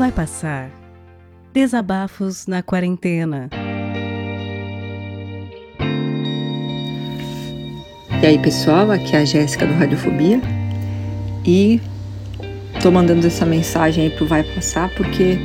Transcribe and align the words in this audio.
Vai 0.00 0.10
passar. 0.10 0.70
Desabafos 1.52 2.46
na 2.46 2.62
quarentena. 2.62 3.50
E 8.22 8.26
aí, 8.26 8.38
pessoal, 8.38 8.90
aqui 8.90 9.14
é 9.14 9.18
a 9.18 9.24
Jéssica 9.26 9.66
do 9.66 9.74
Radiofobia 9.74 10.40
e 11.44 11.82
tô 12.82 12.90
mandando 12.90 13.26
essa 13.26 13.44
mensagem 13.44 14.04
aí 14.04 14.10
pro 14.10 14.26
Vai 14.26 14.42
Passar 14.42 14.88
porque 14.94 15.36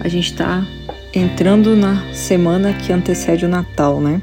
a 0.00 0.08
gente 0.08 0.34
tá 0.34 0.66
entrando 1.14 1.76
na 1.76 2.12
semana 2.12 2.72
que 2.72 2.92
antecede 2.92 3.44
o 3.44 3.48
Natal, 3.48 4.00
né? 4.00 4.20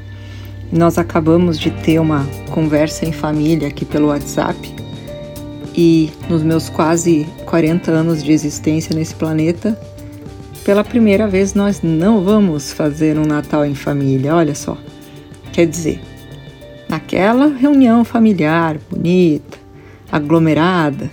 Nós 0.70 0.98
acabamos 0.98 1.58
de 1.58 1.70
ter 1.70 1.98
uma 1.98 2.26
conversa 2.50 3.06
em 3.06 3.12
família 3.12 3.68
aqui 3.68 3.86
pelo 3.86 4.08
WhatsApp 4.08 4.83
e 5.76 6.10
nos 6.28 6.42
meus 6.42 6.68
quase 6.68 7.26
40 7.46 7.90
anos 7.90 8.22
de 8.22 8.32
existência 8.32 8.94
nesse 8.94 9.14
planeta, 9.14 9.78
pela 10.64 10.84
primeira 10.84 11.26
vez 11.26 11.52
nós 11.52 11.82
não 11.82 12.22
vamos 12.22 12.72
fazer 12.72 13.18
um 13.18 13.26
Natal 13.26 13.66
em 13.66 13.74
família, 13.74 14.34
olha 14.34 14.54
só. 14.54 14.78
Quer 15.52 15.66
dizer, 15.66 16.00
naquela 16.88 17.48
reunião 17.48 18.04
familiar 18.04 18.78
bonita, 18.88 19.58
aglomerada, 20.10 21.10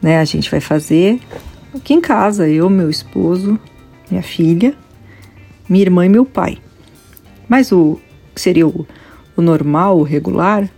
né, 0.00 0.18
a 0.18 0.24
gente 0.24 0.50
vai 0.50 0.60
fazer 0.60 1.20
aqui 1.74 1.94
em 1.94 2.00
casa, 2.00 2.48
eu, 2.48 2.68
meu 2.70 2.88
esposo, 2.88 3.58
minha 4.10 4.22
filha, 4.22 4.74
minha 5.68 5.82
irmã 5.82 6.06
e 6.06 6.08
meu 6.08 6.24
pai. 6.24 6.58
Mas 7.48 7.70
o 7.70 8.00
seria 8.34 8.66
o, 8.66 8.86
o 9.36 9.42
normal, 9.42 9.98
o 9.98 10.02
regular, 10.02 10.68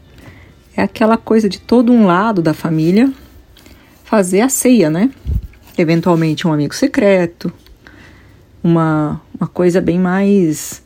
é 0.76 0.82
aquela 0.82 1.16
coisa 1.16 1.48
de 1.48 1.60
todo 1.60 1.92
um 1.92 2.06
lado 2.06 2.40
da 2.40 2.54
família 2.54 3.12
fazer 4.04 4.40
a 4.40 4.48
ceia, 4.48 4.90
né? 4.90 5.10
Eventualmente 5.78 6.46
um 6.46 6.52
amigo 6.52 6.74
secreto, 6.74 7.52
uma, 8.62 9.20
uma 9.38 9.46
coisa 9.46 9.80
bem 9.80 9.98
mais 9.98 10.82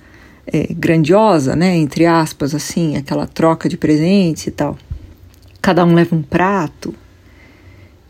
é, 0.47 0.69
grandiosa, 0.73 1.57
né? 1.57 1.75
Entre 1.77 2.07
aspas, 2.07 2.55
assim, 2.55 2.97
aquela 2.97 3.27
troca 3.27 3.69
de 3.69 3.77
presentes 3.77 4.47
e 4.47 4.51
tal. 4.51 4.79
Cada 5.61 5.85
um 5.85 5.95
leva 5.95 6.15
um 6.15 6.23
prato 6.23 6.95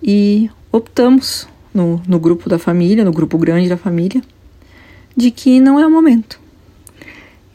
e 0.03 0.51
optamos 0.73 1.49
no, 1.73 2.03
no 2.07 2.19
grupo 2.19 2.49
da 2.49 2.59
família, 2.59 3.05
no 3.05 3.13
grupo 3.13 3.39
grande 3.39 3.69
da 3.69 3.77
família, 3.77 4.23
de 5.17 5.31
que 5.31 5.61
não 5.61 5.79
é 5.79 5.87
o 5.87 5.91
momento. 5.91 6.44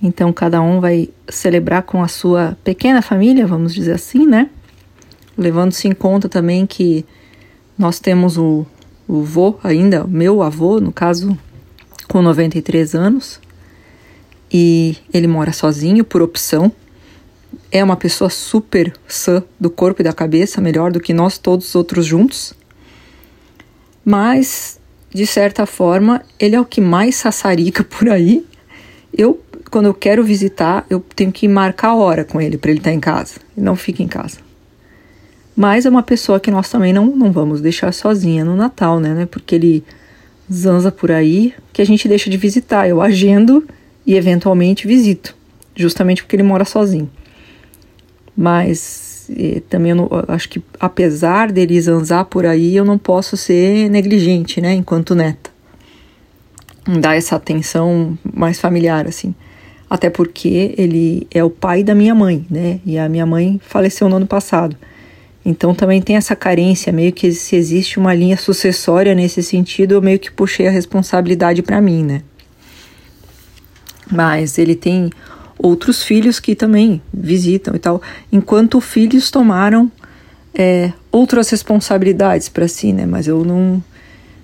Então 0.02 0.31
cada 0.31 0.61
um 0.61 0.80
vai 0.80 1.09
celebrar 1.28 1.83
com 1.83 2.02
a 2.02 2.08
sua 2.08 2.58
pequena 2.64 3.02
família, 3.02 3.45
vamos 3.45 3.73
dizer 3.73 3.94
assim, 3.94 4.25
né? 4.25 4.50
Levando-se 5.38 5.88
em 5.88 5.94
conta 5.94 6.30
também 6.30 6.66
que 6.66 7.06
nós 7.78 8.00
temos 8.00 8.38
o, 8.38 8.66
o 9.08 9.23
vô 9.23 9.58
ainda, 9.64 10.06
meu 10.06 10.41
avô, 10.41 10.80
no 10.80 10.91
caso, 10.91 11.38
com 12.08 12.22
93 12.22 12.95
anos, 12.95 13.39
e 14.52 14.97
ele 15.14 15.28
mora 15.28 15.53
sozinho 15.53 16.03
por 16.03 16.22
opção. 16.22 16.72
É 17.72 17.84
uma 17.84 17.95
pessoa 17.95 18.30
super 18.30 18.94
sã 19.08 19.44
do 19.59 19.69
corpo 19.69 20.02
e 20.02 20.03
da 20.03 20.13
cabeça, 20.13 20.59
melhor 20.59 20.91
do 20.91 21.00
que 21.00 21.13
nós 21.13 21.38
todos 21.38 21.69
os 21.69 21.75
outros 21.75 22.06
juntos. 22.06 22.53
Mas, 24.03 24.80
de 25.13 25.28
certa 25.28 25.66
forma, 25.66 26.23
ele 26.39 26.56
é 26.56 26.59
o 26.59 26.66
que 26.66 26.81
mais 26.81 27.16
sassarica 27.16 27.84
por 27.86 28.09
aí. 28.09 28.45
Eu 29.16 29.41
quando 29.70 29.86
eu 29.86 29.94
quero 29.94 30.23
visitar, 30.23 30.86
eu 30.89 31.00
tenho 31.16 31.31
que 31.31 31.48
marcar 31.48 31.89
a 31.89 31.95
hora 31.95 32.23
com 32.23 32.42
ele 32.42 32.58
para 32.58 32.72
ele 32.72 32.80
estar 32.80 32.89
tá 32.89 32.95
em 32.95 33.00
casa. 33.00 33.36
Ele 33.56 33.66
não 33.66 33.75
fica 33.75 34.02
em 34.02 34.08
casa. 34.08 34.38
Mas 35.56 35.86
é 35.86 35.89
uma 35.89 36.03
pessoa 36.03 36.39
que 36.39 36.50
nós 36.50 36.70
também 36.70 36.94
não, 36.94 37.06
não 37.06 37.31
vamos 37.31 37.62
deixar 37.62 37.94
sozinha 37.94 38.44
no 38.44 38.56
Natal, 38.56 39.00
né? 39.00 39.28
Porque 39.30 39.56
ele 39.56 39.84
zanza 40.52 40.91
por 40.91 41.12
aí 41.12 41.53
que 41.72 41.81
a 41.81 41.85
gente 41.85 42.07
deixa 42.07 42.30
de 42.30 42.38
visitar. 42.38 42.88
Eu 42.88 43.02
agendo 43.02 43.68
e 44.06 44.16
eventualmente 44.16 44.88
visito, 44.88 45.35
justamente 45.75 46.24
porque 46.24 46.36
ele 46.36 46.44
mora 46.44 46.66
sozinho. 46.66 47.09
Mas 48.36 49.30
também 49.69 49.91
eu 49.91 49.96
não, 49.96 50.09
acho 50.28 50.50
que 50.50 50.63
apesar 50.80 51.51
dele 51.51 51.80
zanzar 51.80 52.25
por 52.25 52.46
aí, 52.46 52.75
eu 52.75 52.86
não 52.86 52.97
posso 52.97 53.38
ser 53.38 53.90
negligente, 53.90 54.59
né? 54.59 54.74
Enquanto 54.74 55.13
neta. 55.13 55.51
Dar 57.01 57.16
essa 57.16 57.36
atenção 57.36 58.18
mais 58.34 58.59
familiar, 58.59 59.06
assim 59.06 59.36
até 59.89 60.09
porque 60.09 60.75
ele 60.77 61.27
é 61.31 61.44
o 61.44 61.50
pai 61.50 61.83
da 61.83 61.95
minha 61.95 62.13
mãe, 62.13 62.45
né? 62.50 62.79
E 62.85 62.97
a 62.97 63.09
minha 63.09 63.25
mãe 63.25 63.59
faleceu 63.63 64.07
no 64.07 64.17
ano 64.17 64.27
passado. 64.27 64.75
Então 65.44 65.73
também 65.73 66.01
tem 66.01 66.16
essa 66.16 66.35
carência, 66.35 66.94
meio 66.94 67.11
que 67.11 67.31
se 67.31 67.55
existe 67.55 67.97
uma 67.97 68.13
linha 68.13 68.38
sucessória 68.38 69.16
nesse 69.16 69.41
sentido, 69.41 69.94
eu 69.94 70.01
meio 70.01 70.19
que 70.19 70.31
puxei 70.31 70.67
a 70.67 70.72
responsabilidade 70.72 71.63
para 71.63 71.81
mim, 71.81 72.03
né? 72.03 72.22
Mas 74.11 74.57
ele 74.57 74.75
tem 74.75 75.09
outros 75.57 76.03
filhos 76.03 76.39
que 76.39 76.56
também 76.56 77.01
visitam 77.11 77.75
e 77.75 77.79
tal, 77.79 78.01
enquanto 78.31 78.79
filhos 78.79 79.31
tomaram 79.31 79.91
é, 80.53 80.91
outras 81.11 81.50
responsabilidades 81.50 82.47
para 82.50 82.67
si, 82.67 82.94
né? 82.94 83.06
Mas 83.06 83.27
eu 83.27 83.44
não 83.44 83.83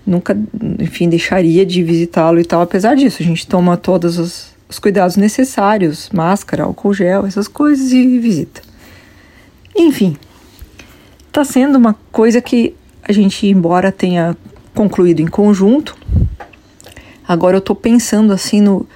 nunca, 0.06 0.38
enfim, 0.80 1.10
deixaria 1.10 1.66
de 1.66 1.84
visitá-lo 1.84 2.40
e 2.40 2.46
tal. 2.46 2.62
Apesar 2.62 2.96
disso, 2.96 3.22
a 3.22 3.26
gente 3.26 3.48
toma 3.48 3.76
todas 3.76 4.20
as 4.20 4.55
os 4.68 4.80
cuidados 4.80 5.16
necessários, 5.16 6.10
máscara, 6.12 6.64
álcool 6.64 6.94
gel, 6.94 7.26
essas 7.26 7.48
coisas 7.48 7.92
e 7.92 8.20
visita. 8.20 8.62
Enfim, 9.76 10.18
está 11.28 11.44
sendo 11.44 11.78
uma 11.78 11.96
coisa 12.12 12.42
que 12.42 12.76
a 13.04 13.12
gente, 13.12 13.48
embora 13.48 13.92
tenha 13.92 14.36
concluído 14.74 15.20
em 15.20 15.28
conjunto, 15.28 15.96
agora 17.28 17.58
eu 17.58 17.60
estou 17.60 17.76
pensando 17.76 18.34
assim 18.34 18.62
no, 18.62 18.88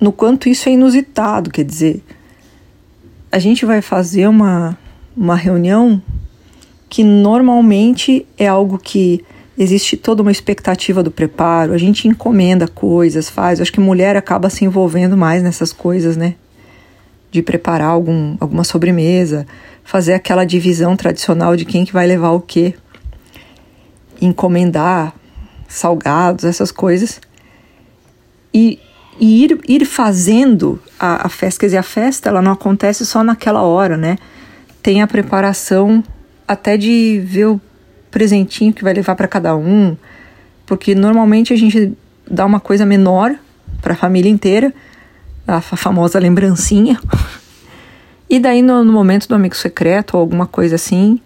no 0.00 0.12
quanto 0.12 0.48
isso 0.48 0.68
é 0.68 0.72
inusitado, 0.72 1.50
quer 1.50 1.64
dizer, 1.64 2.02
a 3.32 3.38
gente 3.38 3.66
vai 3.66 3.82
fazer 3.82 4.28
uma, 4.28 4.78
uma 5.16 5.34
reunião 5.34 6.00
que 6.88 7.02
normalmente 7.02 8.26
é 8.38 8.46
algo 8.46 8.78
que 8.78 9.24
existe 9.58 9.96
toda 9.96 10.22
uma 10.22 10.30
expectativa 10.30 11.02
do 11.02 11.10
preparo, 11.10 11.72
a 11.72 11.78
gente 11.78 12.06
encomenda 12.06 12.68
coisas, 12.68 13.30
faz. 13.30 13.58
Eu 13.58 13.62
acho 13.62 13.72
que 13.72 13.80
mulher 13.80 14.16
acaba 14.16 14.50
se 14.50 14.64
envolvendo 14.64 15.16
mais 15.16 15.42
nessas 15.42 15.72
coisas, 15.72 16.16
né? 16.16 16.34
De 17.30 17.42
preparar 17.42 17.88
algum, 17.88 18.36
alguma 18.38 18.64
sobremesa, 18.64 19.46
fazer 19.82 20.14
aquela 20.14 20.44
divisão 20.44 20.96
tradicional 20.96 21.56
de 21.56 21.64
quem 21.64 21.84
que 21.84 21.92
vai 21.92 22.06
levar 22.06 22.30
o 22.32 22.40
quê, 22.40 22.74
encomendar 24.20 25.14
salgados, 25.68 26.44
essas 26.44 26.70
coisas. 26.70 27.20
E, 28.52 28.78
e 29.18 29.44
ir, 29.44 29.58
ir 29.68 29.84
fazendo 29.84 30.80
a, 30.98 31.26
a 31.26 31.28
festa, 31.28 31.60
quer 31.60 31.66
dizer, 31.66 31.78
a 31.78 31.82
festa 31.82 32.28
ela 32.28 32.42
não 32.42 32.52
acontece 32.52 33.06
só 33.06 33.24
naquela 33.24 33.62
hora, 33.62 33.96
né? 33.96 34.16
Tem 34.82 35.02
a 35.02 35.06
preparação 35.06 36.04
até 36.46 36.76
de 36.76 37.20
ver 37.24 37.46
o 37.46 37.60
presentinho 38.16 38.72
que 38.72 38.82
vai 38.82 38.94
levar 38.94 39.14
para 39.14 39.28
cada 39.28 39.54
um, 39.54 39.94
porque 40.64 40.94
normalmente 40.94 41.52
a 41.52 41.56
gente 41.56 41.92
dá 42.26 42.46
uma 42.46 42.58
coisa 42.58 42.86
menor 42.86 43.34
para 43.82 43.92
a 43.92 43.96
família 43.96 44.30
inteira, 44.30 44.72
a 45.46 45.60
famosa 45.60 46.18
lembrancinha. 46.18 46.98
E 48.28 48.40
daí 48.40 48.60
no, 48.60 48.82
no, 48.82 48.92
momento 48.92 49.28
do 49.28 49.36
amigo 49.36 49.54
secreto 49.54 50.14
ou 50.14 50.20
alguma 50.20 50.48
coisa 50.48 50.74
assim, 50.74 51.20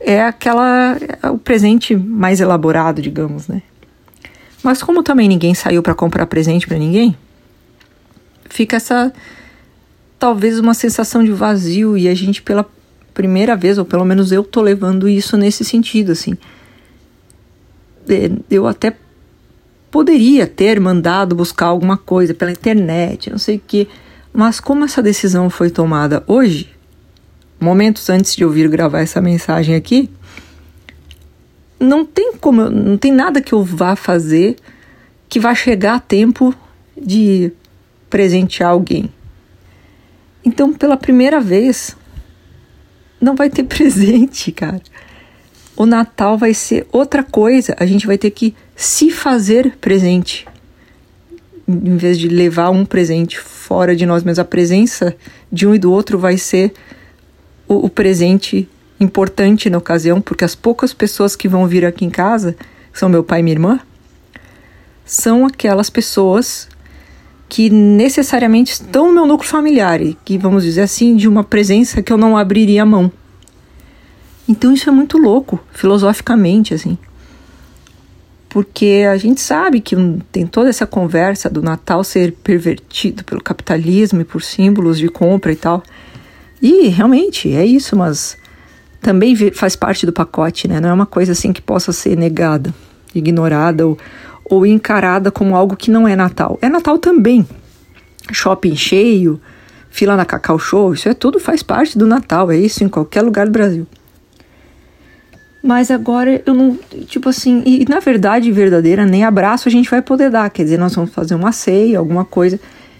é 0.00 0.22
aquela 0.22 0.96
é 1.22 1.28
o 1.28 1.36
presente 1.36 1.94
mais 1.94 2.40
elaborado, 2.40 3.02
digamos, 3.02 3.46
né? 3.46 3.60
Mas 4.62 4.82
como 4.82 5.02
também 5.02 5.28
ninguém 5.28 5.52
saiu 5.52 5.82
para 5.82 5.94
comprar 5.94 6.24
presente 6.24 6.66
para 6.66 6.78
ninguém, 6.78 7.14
fica 8.48 8.76
essa 8.76 9.12
talvez 10.18 10.58
uma 10.58 10.72
sensação 10.72 11.22
de 11.22 11.30
vazio 11.30 11.98
e 11.98 12.08
a 12.08 12.14
gente 12.14 12.40
pela 12.40 12.66
primeira 13.14 13.56
vez, 13.56 13.78
ou 13.78 13.84
pelo 13.84 14.04
menos 14.04 14.32
eu 14.32 14.42
tô 14.42 14.60
levando 14.60 15.08
isso 15.08 15.36
nesse 15.36 15.64
sentido, 15.64 16.12
assim. 16.12 16.36
É, 18.08 18.30
eu 18.50 18.66
até 18.66 18.96
poderia 19.90 20.46
ter 20.46 20.80
mandado 20.80 21.34
buscar 21.34 21.66
alguma 21.66 21.96
coisa 21.96 22.32
pela 22.32 22.50
internet, 22.50 23.30
não 23.30 23.38
sei 23.38 23.56
o 23.56 23.62
que, 23.66 23.88
mas 24.32 24.60
como 24.60 24.84
essa 24.84 25.02
decisão 25.02 25.50
foi 25.50 25.70
tomada 25.70 26.22
hoje, 26.26 26.70
momentos 27.58 28.08
antes 28.08 28.34
de 28.34 28.42
eu 28.42 28.50
vir 28.50 28.68
gravar 28.68 29.00
essa 29.00 29.20
mensagem 29.20 29.74
aqui, 29.74 30.08
não 31.78 32.04
tem 32.04 32.34
como, 32.34 32.70
não 32.70 32.96
tem 32.96 33.12
nada 33.12 33.40
que 33.40 33.52
eu 33.52 33.64
vá 33.64 33.96
fazer 33.96 34.56
que 35.28 35.40
vá 35.40 35.54
chegar 35.54 35.94
a 35.94 36.00
tempo 36.00 36.54
de 37.00 37.52
presentear 38.10 38.70
alguém. 38.70 39.10
Então, 40.44 40.72
pela 40.72 40.96
primeira 40.96 41.40
vez, 41.40 41.96
não 43.20 43.34
vai 43.36 43.50
ter 43.50 43.64
presente, 43.68 44.50
cara. 44.52 44.80
O 45.76 45.86
Natal 45.86 46.36
vai 46.36 46.52
ser 46.54 46.86
outra 46.92 47.22
coisa. 47.22 47.74
A 47.78 47.86
gente 47.86 48.06
vai 48.06 48.18
ter 48.18 48.30
que 48.30 48.54
se 48.76 49.10
fazer 49.10 49.76
presente. 49.80 50.46
Em 51.66 51.96
vez 51.96 52.18
de 52.18 52.28
levar 52.28 52.70
um 52.70 52.84
presente 52.84 53.38
fora 53.38 53.94
de 53.94 54.04
nós 54.04 54.22
mesmos, 54.22 54.38
a 54.38 54.44
presença 54.44 55.16
de 55.50 55.66
um 55.66 55.74
e 55.74 55.78
do 55.78 55.92
outro 55.92 56.18
vai 56.18 56.36
ser 56.36 56.72
o, 57.68 57.86
o 57.86 57.88
presente 57.88 58.68
importante 58.98 59.70
na 59.70 59.78
ocasião, 59.78 60.20
porque 60.20 60.44
as 60.44 60.54
poucas 60.54 60.92
pessoas 60.92 61.34
que 61.34 61.48
vão 61.48 61.66
vir 61.66 61.86
aqui 61.86 62.04
em 62.04 62.10
casa 62.10 62.56
são 62.92 63.08
meu 63.08 63.24
pai 63.24 63.40
e 63.40 63.42
minha 63.42 63.54
irmã, 63.54 63.80
são 65.04 65.46
aquelas 65.46 65.88
pessoas 65.88 66.68
que 67.50 67.68
necessariamente 67.68 68.74
estão 68.74 69.08
no 69.08 69.12
meu 69.12 69.26
núcleo 69.26 69.50
familiar 69.50 70.00
e 70.00 70.16
que, 70.24 70.38
vamos 70.38 70.62
dizer 70.62 70.82
assim, 70.82 71.16
de 71.16 71.26
uma 71.26 71.42
presença 71.42 72.00
que 72.00 72.12
eu 72.12 72.16
não 72.16 72.36
abriria 72.36 72.84
a 72.84 72.86
mão. 72.86 73.10
Então 74.48 74.72
isso 74.72 74.88
é 74.88 74.92
muito 74.92 75.18
louco, 75.18 75.58
filosoficamente, 75.72 76.72
assim. 76.72 76.96
Porque 78.48 79.04
a 79.10 79.16
gente 79.16 79.40
sabe 79.40 79.80
que 79.80 79.96
tem 80.30 80.46
toda 80.46 80.70
essa 80.70 80.86
conversa 80.86 81.50
do 81.50 81.60
Natal 81.60 82.04
ser 82.04 82.32
pervertido 82.32 83.24
pelo 83.24 83.42
capitalismo 83.42 84.20
e 84.20 84.24
por 84.24 84.42
símbolos 84.42 84.96
de 84.96 85.08
compra 85.08 85.52
e 85.52 85.56
tal. 85.56 85.82
E 86.62 86.86
realmente 86.86 87.52
é 87.52 87.66
isso, 87.66 87.96
mas 87.96 88.38
também 89.00 89.34
faz 89.52 89.74
parte 89.74 90.06
do 90.06 90.12
pacote, 90.12 90.68
né? 90.68 90.78
Não 90.78 90.90
é 90.90 90.92
uma 90.92 91.06
coisa 91.06 91.32
assim 91.32 91.52
que 91.52 91.60
possa 91.60 91.92
ser 91.92 92.16
negada, 92.16 92.72
ignorada 93.12 93.88
ou, 93.88 93.98
ou 94.50 94.66
encarada 94.66 95.30
como 95.30 95.54
algo 95.54 95.76
que 95.76 95.90
não 95.90 96.06
é 96.06 96.16
Natal. 96.16 96.58
É 96.60 96.68
Natal 96.68 96.98
também. 96.98 97.46
Shopping 98.32 98.76
cheio, 98.76 99.40
fila 99.88 100.16
na 100.16 100.24
Cacau 100.24 100.58
Show, 100.58 100.92
isso 100.92 101.08
é 101.08 101.14
tudo 101.14 101.38
faz 101.38 101.62
parte 101.62 101.96
do 101.96 102.06
Natal, 102.06 102.50
é 102.50 102.56
isso 102.56 102.82
em 102.82 102.88
qualquer 102.88 103.22
lugar 103.22 103.46
do 103.46 103.52
Brasil. 103.52 103.86
Mas 105.62 105.90
agora 105.90 106.42
eu 106.44 106.54
não, 106.54 106.78
tipo 107.06 107.28
assim, 107.28 107.62
e, 107.64 107.84
na 107.88 108.00
verdade 108.00 108.50
verdadeira, 108.50 109.04
nem 109.04 109.24
abraço 109.24 109.68
a 109.68 109.70
gente 109.70 109.90
vai 109.90 110.02
poder 110.02 110.30
dar, 110.30 110.50
quer 110.50 110.64
dizer, 110.64 110.78
nós 110.78 110.94
vamos 110.94 111.12
fazer 111.12 111.34
uma 111.34 111.52
ceia, 111.52 111.98
alguma 111.98 112.24
coisa. 112.24 112.58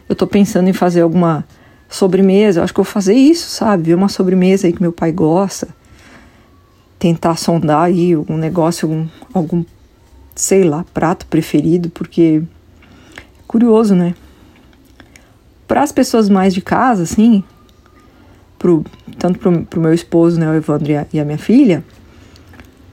Eu 0.09 0.15
tô 0.15 0.27
pensando 0.27 0.69
em 0.69 0.73
fazer 0.73 1.01
alguma 1.01 1.45
sobremesa, 1.89 2.61
eu 2.61 2.65
acho 2.65 2.75
que 2.75 2.81
eu 2.81 2.85
vou 2.85 2.93
fazer 2.93 3.15
isso, 3.15 3.49
sabe? 3.49 3.95
Uma 3.95 4.09
sobremesa 4.09 4.67
aí 4.67 4.73
que 4.73 4.83
meu 4.83 4.93
pai 4.93 5.11
gosta. 5.11 5.69
Tentar 6.99 7.37
sondar 7.37 7.85
aí 7.85 8.15
um 8.15 8.37
negócio, 8.37 8.87
algum, 8.87 9.09
algum 9.33 9.65
sei 10.35 10.65
lá, 10.65 10.85
prato 10.95 11.27
preferido, 11.27 11.91
porque 11.91 12.43
é 13.17 13.43
curioso, 13.47 13.95
né? 13.95 14.15
Para 15.67 15.83
as 15.83 15.93
pessoas 15.93 16.29
mais 16.29 16.53
de 16.53 16.61
casa, 16.61 17.05
assim, 17.05 17.45
pro, 18.59 18.85
tanto 19.19 19.39
pro, 19.39 19.65
pro 19.65 19.81
meu 19.81 19.95
esposo, 19.95 20.39
né, 20.39 20.51
o 20.51 20.55
Evandro 20.55 20.91
e 20.91 20.97
a, 20.97 21.07
e 21.13 21.21
a 21.21 21.25
minha 21.25 21.39
filha, 21.39 21.85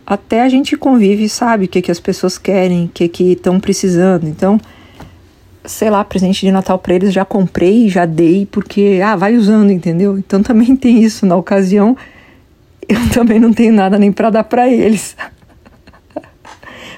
até 0.05 0.41
a 0.41 0.49
gente 0.49 0.77
convive 0.77 1.27
sabe 1.27 1.65
o 1.65 1.67
que, 1.67 1.81
que 1.81 1.91
as 1.91 1.99
pessoas 1.99 2.37
querem, 2.37 2.85
o 2.85 2.87
que 2.87 3.09
que 3.09 3.33
estão 3.33 3.59
precisando. 3.59 4.25
Então, 4.25 4.57
sei 5.65 5.89
lá, 5.89 6.03
presente 6.05 6.45
de 6.45 6.51
Natal 6.51 6.79
para 6.79 6.95
eles 6.95 7.13
já 7.13 7.25
comprei, 7.25 7.89
já 7.89 8.05
dei, 8.05 8.45
porque, 8.45 9.01
ah, 9.03 9.17
vai 9.17 9.35
usando, 9.35 9.69
entendeu? 9.69 10.17
Então 10.17 10.41
também 10.43 10.75
tem 10.77 11.03
isso 11.03 11.25
na 11.25 11.35
ocasião. 11.35 11.95
Eu 12.87 13.09
também 13.09 13.37
não 13.37 13.51
tenho 13.51 13.73
nada 13.73 13.99
nem 13.99 14.11
para 14.11 14.29
dar 14.29 14.45
para 14.45 14.69
eles. 14.69 15.15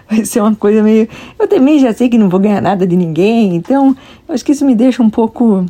Vai 0.10 0.26
ser 0.26 0.42
uma 0.42 0.56
coisa 0.56 0.82
meio. 0.82 1.08
Eu 1.38 1.48
também 1.48 1.80
já 1.80 1.94
sei 1.94 2.10
que 2.10 2.18
não 2.18 2.30
vou 2.30 2.40
ganhar 2.40 2.62
nada 2.62 2.88
de 2.88 2.96
ninguém, 2.96 3.56
então 3.56 3.96
eu 4.28 4.34
acho 4.34 4.44
que 4.44 4.52
isso 4.52 4.66
me 4.66 4.74
deixa 4.74 5.04
um 5.04 5.10
pouco, 5.10 5.60
um 5.60 5.68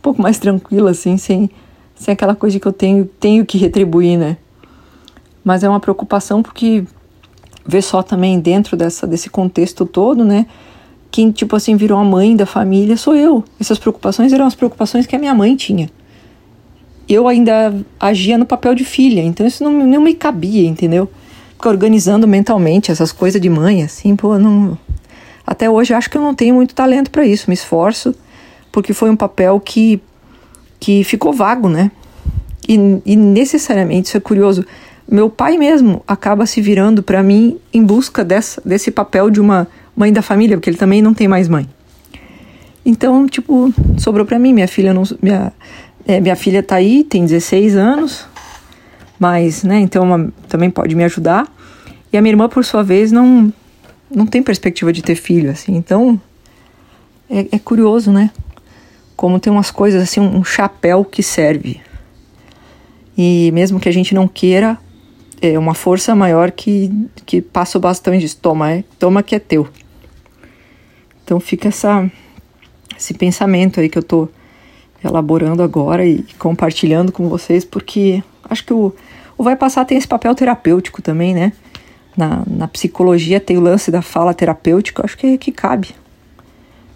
pouco 0.00 0.22
mais 0.22 0.38
tranquila, 0.38 0.92
assim, 0.92 1.16
sem, 1.16 1.50
sem 1.94 2.12
aquela 2.12 2.34
coisa 2.34 2.60
que 2.60 2.66
eu 2.66 2.72
tenho, 2.72 3.04
tenho 3.18 3.44
que 3.44 3.58
retribuir, 3.58 4.16
né? 4.16 4.36
Mas 5.44 5.64
é 5.64 5.68
uma 5.68 5.80
preocupação 5.80 6.42
porque 6.42 6.84
ver 7.66 7.82
só 7.82 8.02
também 8.02 8.38
dentro 8.38 8.76
dessa, 8.76 9.06
desse 9.06 9.28
contexto 9.28 9.84
todo, 9.84 10.24
né? 10.24 10.46
Quem, 11.10 11.30
tipo 11.32 11.56
assim, 11.56 11.76
virou 11.76 11.98
a 11.98 12.04
mãe 12.04 12.36
da 12.36 12.46
família 12.46 12.96
sou 12.96 13.14
eu. 13.14 13.42
Essas 13.58 13.78
preocupações 13.78 14.32
eram 14.32 14.46
as 14.46 14.54
preocupações 14.54 15.06
que 15.06 15.16
a 15.16 15.18
minha 15.18 15.34
mãe 15.34 15.56
tinha. 15.56 15.90
Eu 17.08 17.26
ainda 17.28 17.74
agia 17.98 18.36
no 18.36 18.44
papel 18.44 18.74
de 18.74 18.84
filha, 18.84 19.22
então 19.22 19.46
isso 19.46 19.62
não, 19.62 19.72
não 19.72 20.00
me 20.00 20.14
cabia, 20.14 20.68
entendeu? 20.68 21.08
Ficar 21.66 21.70
organizando 21.70 22.28
mentalmente 22.28 22.92
essas 22.92 23.10
coisas 23.10 23.40
de 23.40 23.50
mãe, 23.50 23.82
assim, 23.82 24.14
pô, 24.14 24.38
não. 24.38 24.78
Até 25.44 25.68
hoje 25.68 25.92
acho 25.94 26.08
que 26.08 26.16
eu 26.16 26.22
não 26.22 26.34
tenho 26.34 26.54
muito 26.54 26.74
talento 26.74 27.10
para 27.10 27.26
isso, 27.26 27.46
me 27.48 27.54
esforço, 27.54 28.14
porque 28.70 28.92
foi 28.92 29.10
um 29.10 29.16
papel 29.16 29.60
que, 29.60 30.00
que 30.78 31.02
ficou 31.04 31.32
vago, 31.32 31.68
né? 31.68 31.90
E, 32.68 33.00
e 33.04 33.16
necessariamente, 33.16 34.08
isso 34.08 34.16
é 34.16 34.20
curioso, 34.20 34.64
meu 35.08 35.30
pai 35.30 35.56
mesmo 35.56 36.02
acaba 36.06 36.46
se 36.46 36.60
virando 36.60 37.02
para 37.02 37.22
mim 37.22 37.58
em 37.72 37.82
busca 37.82 38.24
dessa, 38.24 38.60
desse 38.64 38.90
papel 38.90 39.30
de 39.30 39.40
uma 39.40 39.68
mãe 39.96 40.12
da 40.12 40.22
família, 40.22 40.56
porque 40.56 40.70
ele 40.70 40.76
também 40.76 41.00
não 41.00 41.14
tem 41.14 41.28
mais 41.28 41.48
mãe. 41.48 41.68
Então, 42.84 43.26
tipo, 43.26 43.72
sobrou 43.98 44.26
para 44.26 44.38
mim, 44.38 44.52
minha 44.52 44.68
filha 44.68 44.92
não, 44.92 45.02
minha, 45.22 45.52
é, 46.06 46.20
minha 46.20 46.36
filha 46.36 46.62
tá 46.62 46.76
aí, 46.76 47.02
tem 47.04 47.24
16 47.24 47.76
anos, 47.76 48.26
mas, 49.18 49.62
né, 49.62 49.80
então 49.80 50.04
uma, 50.04 50.32
também 50.48 50.70
pode 50.70 50.94
me 50.94 51.04
ajudar. 51.04 51.55
E 52.12 52.16
a 52.16 52.22
minha 52.22 52.32
irmã, 52.32 52.48
por 52.48 52.64
sua 52.64 52.82
vez, 52.82 53.10
não, 53.12 53.52
não 54.10 54.26
tem 54.26 54.42
perspectiva 54.42 54.92
de 54.92 55.02
ter 55.02 55.16
filho, 55.16 55.50
assim, 55.50 55.74
então 55.74 56.20
é, 57.28 57.46
é 57.52 57.58
curioso, 57.58 58.12
né? 58.12 58.30
Como 59.16 59.40
tem 59.40 59.52
umas 59.52 59.70
coisas 59.70 60.02
assim, 60.02 60.20
um, 60.20 60.44
chapéu 60.44 61.04
que 61.04 61.22
serve. 61.22 61.80
E 63.16 63.50
mesmo 63.52 63.80
que 63.80 63.88
a 63.88 63.92
gente 63.92 64.14
não 64.14 64.28
queira, 64.28 64.78
é 65.40 65.58
uma 65.58 65.74
força 65.74 66.14
maior 66.14 66.50
que, 66.50 66.90
que 67.24 67.40
passa 67.40 67.78
o 67.78 67.80
bastão 67.80 68.14
e 68.14 68.18
diz: 68.18 68.34
toma, 68.34 68.72
é, 68.72 68.84
toma 68.98 69.22
que 69.22 69.34
é 69.34 69.38
teu. 69.38 69.66
Então 71.24 71.40
fica 71.40 71.68
essa, 71.68 72.08
esse 72.96 73.14
pensamento 73.14 73.80
aí 73.80 73.88
que 73.88 73.98
eu 73.98 74.02
tô 74.02 74.28
elaborando 75.02 75.62
agora 75.62 76.06
e 76.06 76.24
compartilhando 76.38 77.10
com 77.10 77.28
vocês, 77.28 77.64
porque 77.64 78.22
acho 78.48 78.64
que 78.64 78.72
o, 78.72 78.94
o 79.36 79.42
Vai 79.42 79.56
Passar 79.56 79.84
tem 79.84 79.98
esse 79.98 80.06
papel 80.06 80.34
terapêutico 80.34 81.02
também, 81.02 81.34
né? 81.34 81.52
Na, 82.16 82.42
na 82.46 82.66
psicologia 82.66 83.38
tem 83.38 83.58
o 83.58 83.60
lance 83.60 83.90
da 83.90 84.00
fala 84.00 84.32
terapêutica, 84.32 85.04
acho 85.04 85.18
que, 85.18 85.36
que 85.36 85.52
cabe. 85.52 85.94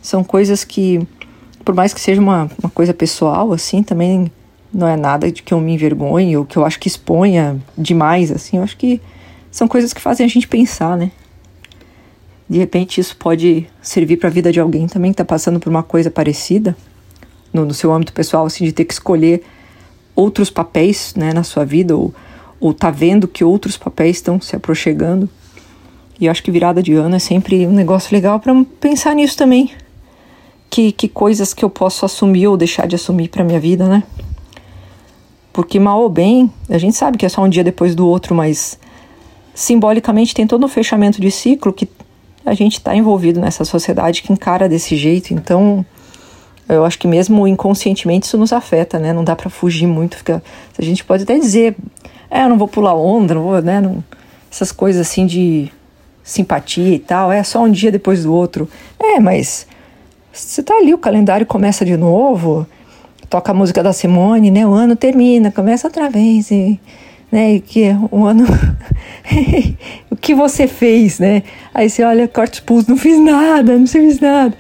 São 0.01 0.25
coisas 0.25 0.65
que, 0.65 1.07
por 1.65 1.75
mais 1.75 1.93
que 1.93 2.01
seja 2.01 2.21
uma, 2.21 2.51
uma 2.63 2.71
coisa 2.71 2.95
pessoal, 2.95 3.53
assim, 3.53 3.83
também 3.83 4.33
não 4.73 4.87
é 4.87 4.97
nada 4.97 5.31
de 5.31 5.43
que 5.43 5.53
eu 5.53 5.61
me 5.61 5.75
envergonhe 5.75 6.37
ou 6.37 6.45
que 6.45 6.57
eu 6.57 6.65
acho 6.65 6.79
que 6.79 6.89
exponha 6.89 7.61
demais, 7.77 8.31
assim. 8.31 8.57
Eu 8.57 8.63
acho 8.63 8.77
que 8.77 9.01
são 9.51 9.69
coisas 9.69 9.93
que 9.93 10.01
fazem 10.01 10.25
a 10.25 10.29
gente 10.29 10.49
pensar, 10.49 10.97
né? 10.97 11.11
De 12.49 12.59
repente 12.59 13.01
isso 13.01 13.17
pode 13.17 13.67
servir 13.83 14.17
para 14.17 14.29
a 14.29 14.33
vida 14.33 14.51
de 14.51 14.59
alguém 14.59 14.87
também 14.87 15.13
que 15.13 15.15
está 15.15 15.25
passando 15.25 15.61
por 15.61 15.69
uma 15.69 15.83
coisa 15.83 16.11
parecida 16.11 16.77
no, 17.53 17.65
no 17.65 17.75
seu 17.75 17.93
âmbito 17.93 18.13
pessoal, 18.13 18.47
assim, 18.47 18.65
de 18.65 18.73
ter 18.73 18.85
que 18.85 18.93
escolher 18.93 19.43
outros 20.15 20.51
papéis 20.51 21.15
né, 21.17 21.33
na 21.33 21.43
sua 21.43 21.65
vida 21.65 21.97
ou, 21.97 22.13
ou 22.61 22.75
tá 22.75 22.91
vendo 22.91 23.27
que 23.27 23.43
outros 23.43 23.77
papéis 23.77 24.17
estão 24.17 24.41
se 24.41 24.55
aproximando. 24.55 25.29
E 26.21 26.27
eu 26.27 26.31
acho 26.31 26.43
que 26.43 26.51
virada 26.51 26.83
de 26.83 26.93
ano 26.93 27.17
é 27.17 27.19
sempre 27.19 27.67
um 27.67 27.73
negócio 27.73 28.15
legal 28.15 28.39
para 28.39 28.55
pensar 28.79 29.15
nisso 29.15 29.37
também. 29.37 29.73
Que, 30.69 30.93
que 30.93 31.09
coisas 31.09 31.55
que 31.55 31.65
eu 31.65 31.71
posso 31.71 32.05
assumir 32.05 32.47
ou 32.47 32.57
deixar 32.57 32.87
de 32.87 32.95
assumir 32.95 33.29
para 33.29 33.43
minha 33.43 33.59
vida, 33.59 33.89
né? 33.89 34.05
Porque 35.53 35.81
mal 35.81 36.01
ou 36.01 36.09
bem, 36.09 36.53
a 36.69 36.79
gente 36.79 36.97
sabe 36.97 37.19
que 37.19 37.27
é 37.27 37.29
só 37.29 37.43
um 37.43 37.49
dia 37.49 37.65
depois 37.65 37.95
do 37.95 38.07
outro, 38.07 38.35
mas 38.35 38.79
simbolicamente 39.55 40.35
tem 40.35 40.47
todo 40.47 40.65
um 40.65 40.69
fechamento 40.69 41.21
de 41.21 41.31
ciclo 41.31 41.73
que 41.73 41.89
a 42.45 42.55
gente 42.55 42.75
está 42.75 42.95
envolvido 42.95 43.41
nessa 43.41 43.65
sociedade 43.65 44.23
que 44.23 44.33
encara 44.33 44.69
desse 44.69 44.97
jeito. 44.97 45.35
Então, 45.35 45.85
eu 46.69 46.85
acho 46.85 46.99
que 46.99 47.09
mesmo 47.09 47.49
inconscientemente 47.49 48.27
isso 48.27 48.39
nos 48.39 48.53
afeta, 48.53 48.99
né? 48.99 49.13
Não 49.13 49.25
dá 49.25 49.35
para 49.35 49.51
fugir 49.51 49.87
muito. 49.87 50.17
Fica, 50.17 50.43
a 50.79 50.83
gente 50.83 51.05
pode 51.05 51.25
até 51.25 51.37
dizer, 51.39 51.77
é, 52.31 52.45
eu 52.45 52.49
não 52.49 52.57
vou 52.57 52.69
pular 52.69 52.95
onda, 52.95 53.35
não 53.35 53.43
vou, 53.43 53.61
né? 53.61 53.81
Não, 53.81 54.03
essas 54.51 54.71
coisas 54.71 55.07
assim 55.07 55.27
de 55.27 55.71
simpatia 56.23 56.95
e 56.95 56.99
tal, 56.99 57.33
é 57.33 57.43
só 57.43 57.63
um 57.65 57.71
dia 57.71 57.91
depois 57.91 58.23
do 58.23 58.33
outro. 58.33 58.69
É, 58.99 59.19
mas 59.19 59.67
você 60.33 60.63
tá 60.63 60.75
ali, 60.75 60.95
o 60.95 60.99
calendário 60.99 61.45
começa 61.45 61.85
de 61.85 61.97
novo, 61.97 62.67
toca 63.29 63.51
a 63.51 63.55
música 63.55 63.83
da 63.83 63.93
Simone, 63.93 64.51
né? 64.51 64.67
O 64.67 64.73
ano 64.73 64.95
termina, 64.95 65.51
começa 65.51 65.89
outra 65.89 66.09
vez 66.09 66.51
e 66.51 66.79
né? 67.31 67.55
E 67.55 67.61
que 67.61 67.89
o 68.11 68.25
ano 68.25 68.45
o 70.11 70.17
que 70.17 70.35
você 70.35 70.67
fez, 70.67 71.19
né? 71.19 71.43
Aí 71.73 71.89
você 71.89 72.03
olha, 72.03 72.27
corta 72.27 72.55
os 72.55 72.61
pulsos, 72.61 72.89
não 72.89 72.97
fiz 72.97 73.19
nada, 73.19 73.77
não 73.77 73.87
fiz 73.87 74.21
nada. 74.21 74.55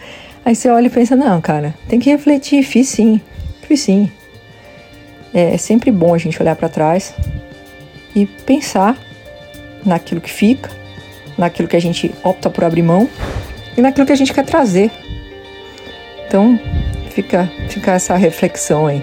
Aí 0.44 0.54
você 0.54 0.68
olha 0.68 0.86
e 0.86 0.90
pensa, 0.90 1.16
não, 1.16 1.40
cara, 1.40 1.74
tem 1.88 1.98
que 1.98 2.10
refletir, 2.10 2.62
fiz 2.62 2.88
sim, 2.88 3.20
fiz 3.62 3.80
sim. 3.80 4.10
É, 5.34 5.54
é 5.54 5.58
sempre 5.58 5.90
bom 5.90 6.14
a 6.14 6.18
gente 6.18 6.40
olhar 6.40 6.56
para 6.56 6.68
trás 6.68 7.14
e 8.14 8.26
pensar 8.26 8.96
naquilo 9.84 10.20
que 10.20 10.30
fica, 10.30 10.70
naquilo 11.36 11.68
que 11.68 11.76
a 11.76 11.80
gente 11.80 12.14
opta 12.22 12.50
por 12.50 12.64
abrir 12.64 12.82
mão 12.82 13.08
e 13.76 13.80
naquilo 13.80 14.06
que 14.06 14.12
a 14.12 14.16
gente 14.16 14.32
quer 14.32 14.44
trazer. 14.44 14.90
Então, 16.26 16.58
fica, 17.10 17.50
fica 17.68 17.92
essa 17.92 18.16
reflexão 18.16 18.86
aí. 18.86 19.02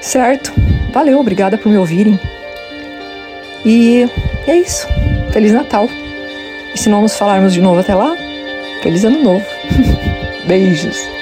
Certo? 0.00 0.52
Valeu, 0.92 1.20
obrigada 1.20 1.56
por 1.56 1.70
me 1.70 1.78
ouvirem. 1.78 2.18
E 3.64 4.08
é 4.46 4.56
isso. 4.56 4.86
Feliz 5.32 5.52
Natal. 5.52 5.88
E 6.74 6.78
se 6.78 6.88
não 6.88 7.02
nos 7.02 7.16
falarmos 7.16 7.52
de 7.52 7.60
novo 7.60 7.80
até 7.80 7.94
lá, 7.94 8.16
Feliz 8.82 9.04
Ano 9.04 9.22
Novo. 9.22 9.46
Beijos. 10.46 11.21